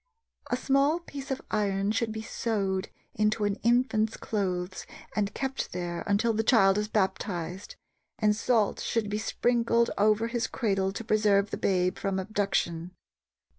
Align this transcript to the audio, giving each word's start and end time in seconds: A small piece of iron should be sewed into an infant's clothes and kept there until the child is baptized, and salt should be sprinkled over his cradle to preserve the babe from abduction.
A 0.49 0.57
small 0.57 0.99
piece 0.99 1.29
of 1.29 1.43
iron 1.51 1.91
should 1.91 2.11
be 2.11 2.23
sewed 2.23 2.89
into 3.13 3.43
an 3.43 3.57
infant's 3.57 4.17
clothes 4.17 4.87
and 5.15 5.31
kept 5.35 5.73
there 5.73 6.01
until 6.07 6.33
the 6.33 6.41
child 6.41 6.79
is 6.79 6.87
baptized, 6.87 7.75
and 8.17 8.35
salt 8.35 8.79
should 8.79 9.11
be 9.11 9.19
sprinkled 9.19 9.91
over 9.99 10.25
his 10.25 10.47
cradle 10.47 10.91
to 10.91 11.03
preserve 11.03 11.51
the 11.51 11.57
babe 11.57 11.99
from 11.99 12.17
abduction. 12.17 12.95